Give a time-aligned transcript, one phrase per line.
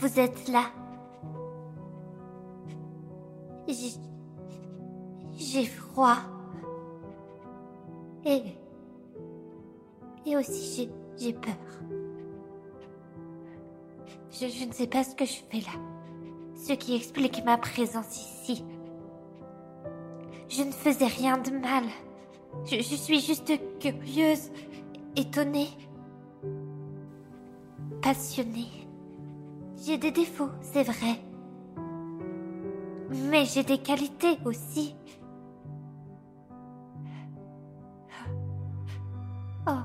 [0.00, 0.64] Vous êtes là.
[3.68, 5.66] J'ai...
[5.66, 6.16] Froid.
[8.24, 8.42] Et...
[10.24, 10.90] Et aussi j'ai...
[11.22, 11.52] J'ai peur.
[14.30, 15.78] Je, ne sais pas ce que je fais là.
[16.54, 18.64] Ce qui explique ma présence ici.
[20.48, 21.84] Je ne faisais rien de mal.
[22.64, 24.50] Je suis juste curieuse,
[25.14, 25.68] étonnée,
[28.00, 28.79] passionnée.
[29.90, 31.20] J'ai des défauts, c'est vrai.
[33.10, 34.94] Mais j'ai des qualités aussi.
[39.66, 39.82] Oh.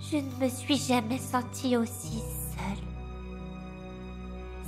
[0.00, 2.84] Je ne me suis jamais sentie aussi seule.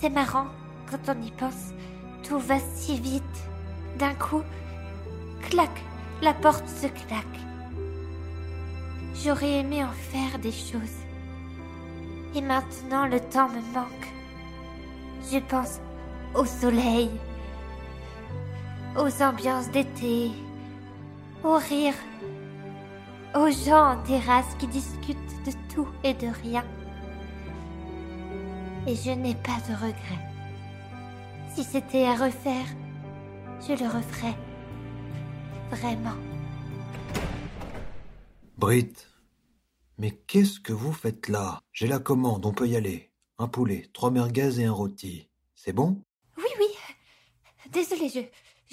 [0.00, 0.46] C'est marrant,
[0.90, 1.72] quand on y pense,
[2.24, 3.22] tout va si vite.
[3.96, 4.42] D'un coup,
[5.50, 5.84] clac,
[6.20, 7.24] la porte se claque.
[9.22, 11.07] J'aurais aimé en faire des choses.
[12.34, 14.08] Et maintenant, le temps me manque.
[15.30, 15.80] Je pense
[16.34, 17.10] au soleil,
[18.96, 20.30] aux ambiances d'été,
[21.42, 21.94] aux rires,
[23.34, 26.64] aux gens en terrasse qui discutent de tout et de rien.
[28.86, 30.28] Et je n'ai pas de regrets.
[31.54, 32.66] Si c'était à refaire,
[33.60, 34.36] je le referais.
[35.70, 36.16] Vraiment.
[38.56, 39.07] Brit,
[39.98, 41.60] mais qu'est-ce que vous faites là?
[41.72, 43.12] J'ai la commande, on peut y aller.
[43.38, 45.28] Un poulet, trois merguez et un rôti.
[45.54, 46.02] C'est bon?
[46.36, 46.66] Oui, oui.
[47.70, 48.20] Désolée, je,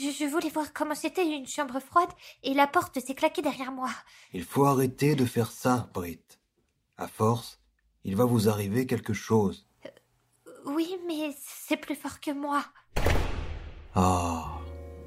[0.00, 2.10] je, je voulais voir comment c'était une chambre froide
[2.42, 3.90] et la porte s'est claquée derrière moi.
[4.32, 6.20] Il faut arrêter de faire ça, Brit.
[6.96, 7.58] À force,
[8.04, 9.66] il va vous arriver quelque chose.
[10.66, 12.64] Oui, mais c'est plus fort que moi.
[13.94, 14.58] Ah,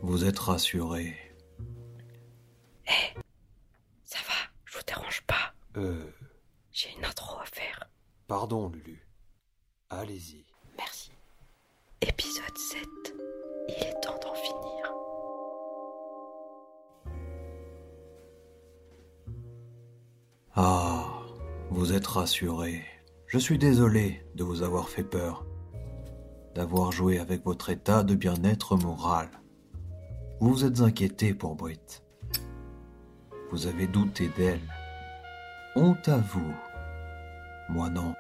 [0.02, 1.16] vous êtes rassuré.
[4.06, 4.36] Ça va,
[4.66, 5.54] je vous dérange pas.
[5.78, 6.12] Euh,
[6.72, 7.90] J'ai une intro à faire.
[8.28, 9.08] pardon, Lulu.
[9.90, 10.46] Allez-y.
[10.78, 11.12] Merci.
[12.02, 13.14] Épisode 7.
[13.70, 14.94] Il est temps d'en finir.
[20.56, 21.06] Ah,
[21.70, 22.84] vous êtes rassuré.
[23.28, 25.46] Je suis désolé de vous avoir fait peur,
[26.56, 29.30] d'avoir joué avec votre état de bien-être moral.
[30.40, 32.02] Vous vous êtes inquiété pour Brit.
[33.52, 34.62] Vous avez douté d'elle.
[35.80, 36.56] Honte à vous.
[37.70, 38.16] Moi non.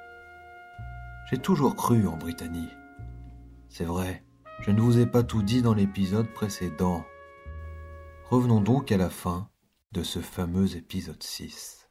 [1.27, 2.69] J'ai toujours cru en Britannie.
[3.67, 4.23] C'est vrai,
[4.59, 7.03] je ne vous ai pas tout dit dans l'épisode précédent.
[8.29, 9.49] Revenons donc à la fin
[9.91, 11.89] de ce fameux épisode 6.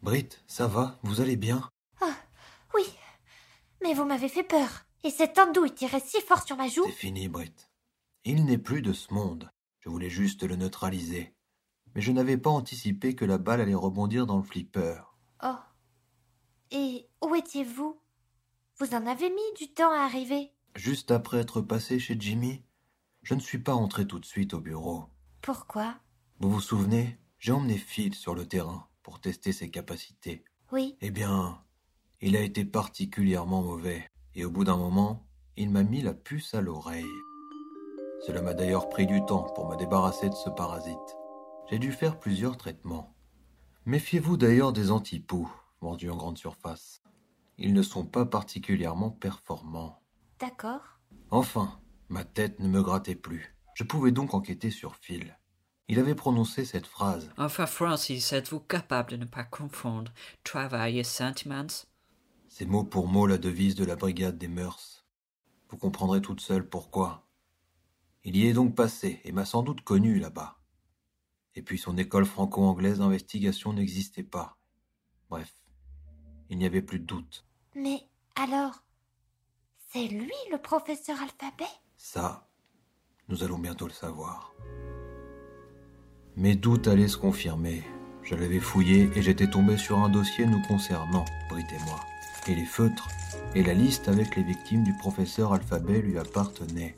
[0.00, 1.00] Brit, ça va?
[1.02, 1.68] Vous allez bien?
[2.72, 2.84] Oui,
[3.82, 4.86] mais vous m'avez fait peur.
[5.02, 6.84] Et cette andouille tirait si fort sur ma joue.
[6.86, 7.56] C'est fini, Brit.
[8.22, 9.50] Il n'est plus de ce monde.
[9.80, 11.32] Je voulais juste le neutraliser.
[11.96, 15.00] Mais je n'avais pas anticipé que la balle allait rebondir dans le flipper.
[15.42, 15.56] Oh.
[16.70, 17.98] Et où étiez-vous?
[18.78, 20.52] Vous en avez mis du temps à arriver.
[20.74, 22.62] Juste après être passé chez Jimmy,
[23.22, 25.06] je ne suis pas entré tout de suite au bureau.
[25.40, 25.94] Pourquoi?
[26.38, 27.18] Vous vous souvenez?
[27.38, 30.44] J'ai emmené Phil sur le terrain pour tester ses capacités.
[30.72, 30.98] Oui.
[31.00, 31.62] Eh bien,
[32.20, 36.52] il a été particulièrement mauvais, et au bout d'un moment, il m'a mis la puce
[36.52, 37.06] à l'oreille.
[38.26, 41.16] Cela m'a d'ailleurs pris du temps pour me débarrasser de ce parasite.
[41.68, 43.16] J'ai dû faire plusieurs traitements.
[43.86, 45.50] Méfiez-vous d'ailleurs des antipoux
[45.80, 47.02] vendus en grande surface.
[47.58, 50.00] Ils ne sont pas particulièrement performants.
[50.38, 51.00] D'accord.
[51.30, 53.56] Enfin, ma tête ne me grattait plus.
[53.74, 55.36] Je pouvais donc enquêter sur Phil.
[55.88, 57.30] Il avait prononcé cette phrase.
[57.36, 60.12] Enfin, Francis, êtes-vous capable de ne pas confondre
[60.44, 61.86] travail et sentiments?
[62.48, 65.04] C'est mot pour mot la devise de la brigade des mœurs.
[65.68, 67.26] Vous comprendrez toute seule pourquoi.
[68.24, 70.58] Il y est donc passé et m'a sans doute connu là-bas.
[71.56, 74.58] Et puis son école franco-anglaise d'investigation n'existait pas.
[75.30, 75.52] Bref,
[76.50, 77.46] il n'y avait plus de doute.
[77.74, 77.98] Mais
[78.36, 78.84] alors,
[79.88, 81.70] c'est lui le professeur alphabet?
[81.96, 82.46] Ça,
[83.28, 84.54] nous allons bientôt le savoir.
[86.36, 87.82] Mes doutes allaient se confirmer.
[88.22, 92.00] Je l'avais fouillé et j'étais tombé sur un dossier nous concernant, Brit et moi.
[92.46, 93.08] Et les feutres
[93.54, 96.96] et la liste avec les victimes du professeur alphabet lui appartenaient.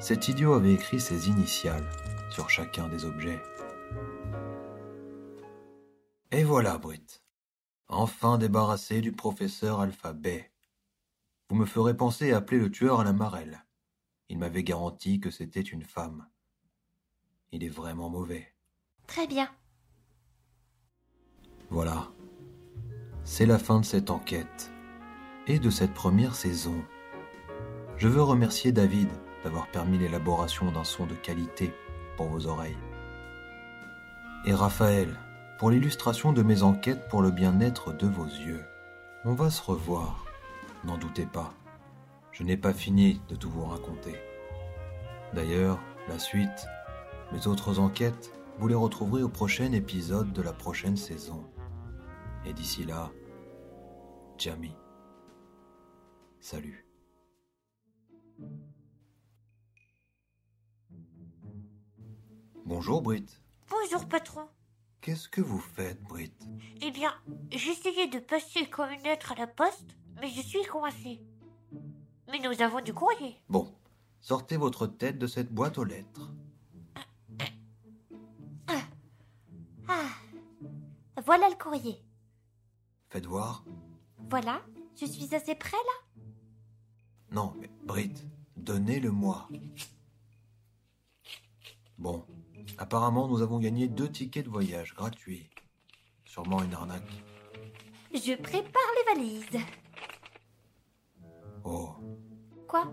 [0.00, 1.88] Cet idiot avait écrit ses initiales
[2.30, 3.42] sur chacun des objets.
[6.30, 7.22] Et voilà, Brit.
[7.88, 10.52] Enfin débarrassé du professeur alphabet.
[11.48, 13.64] Vous me ferez penser à appeler le tueur à la marelle.
[14.28, 16.28] Il m'avait garanti que c'était une femme.
[17.50, 18.54] Il est vraiment mauvais.
[19.06, 19.48] Très bien.
[21.70, 22.08] Voilà.
[23.24, 24.70] C'est la fin de cette enquête
[25.46, 26.84] et de cette première saison.
[27.96, 29.08] Je veux remercier David
[29.44, 31.72] d'avoir permis l'élaboration d'un son de qualité
[32.26, 32.76] vos oreilles.
[34.44, 35.16] Et Raphaël
[35.58, 38.64] pour l'illustration de mes enquêtes pour le bien-être de vos yeux.
[39.24, 40.24] On va se revoir,
[40.84, 41.52] n'en doutez pas.
[42.30, 44.14] Je n'ai pas fini de tout vous raconter.
[45.34, 46.68] D'ailleurs, la suite,
[47.32, 51.44] mes autres enquêtes, vous les retrouverez au prochain épisode de la prochaine saison.
[52.46, 53.10] Et d'ici là,
[54.38, 54.76] Jamie.
[56.40, 56.86] Salut.
[62.68, 63.40] Bonjour Britt.
[63.70, 64.46] Bonjour, patron.
[65.00, 66.34] Qu'est-ce que vous faites, Britt?
[66.82, 67.14] Eh bien,
[67.50, 71.18] j'essayais de passer comme une lettre à la poste, mais je suis coincée.
[72.30, 73.40] Mais nous avons du courrier.
[73.48, 73.74] Bon,
[74.20, 76.30] sortez votre tête de cette boîte aux lettres.
[79.88, 80.10] Ah,
[81.24, 82.04] voilà le courrier.
[83.08, 83.64] Faites voir.
[84.28, 84.60] Voilà,
[85.00, 86.22] je suis assez près là.
[87.30, 88.26] Non, mais Britt,
[88.58, 89.48] donnez-le-moi.
[91.96, 92.26] Bon,
[92.78, 95.50] apparemment nous avons gagné deux tickets de voyage gratuits.
[96.24, 97.24] Sûrement une arnaque.
[98.12, 99.64] Je prépare les valises.
[101.64, 101.90] Oh,
[102.66, 102.92] Quoi?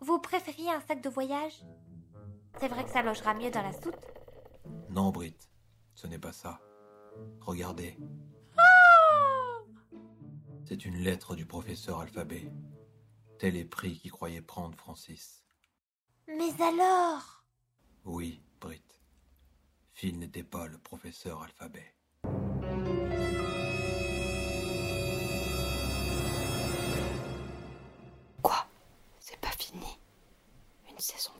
[0.00, 1.64] Vous préfériez un sac de voyage?
[2.60, 3.94] C'est vrai que ça logera mieux dans la soute.
[4.90, 5.50] non Britt,
[5.94, 6.60] ce n'est pas ça.
[7.40, 7.96] Regardez.
[10.66, 12.50] C'est une lettre du professeur Alphabet.
[13.38, 15.44] Tel est prix qui croyait prendre Francis.
[16.26, 17.44] Mais alors?
[18.04, 18.42] Oui,
[20.12, 21.94] N'était pas le professeur Alphabet.
[28.42, 28.66] Quoi?
[29.18, 29.98] C'est pas fini?
[30.90, 31.32] Une saison